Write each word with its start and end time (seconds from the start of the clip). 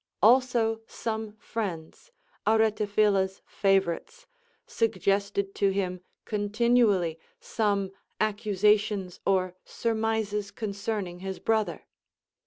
Also 0.23 0.81
some 0.87 1.35
friends, 1.37 2.11
xlretaphila's 2.47 3.43
favorites, 3.45 4.25
suggested 4.65 5.53
to 5.53 5.69
him 5.69 6.01
continually 6.25 7.19
some 7.39 7.91
accusations 8.19 9.19
or 9.27 9.53
surmises 9.63 10.49
concerning 10.49 11.19
his 11.19 11.37
brother. 11.37 11.85